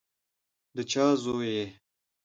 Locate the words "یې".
1.57-1.65